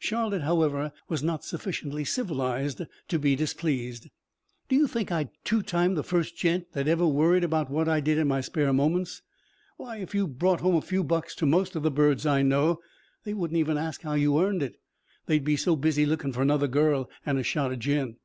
[0.00, 4.08] Charlotte, however, was not sufficiently civilized to be displeased.
[4.68, 8.00] "Do you think I'd two time the first gent that ever worried about what I
[8.00, 9.22] did in my spare moments?
[9.76, 12.80] Why, if you brought home a few bucks to most of the birds I know,
[13.22, 14.80] they wouldn't even ask how you earned it
[15.26, 18.16] they'd be so busy lookin' for another girl an' a shot of gin."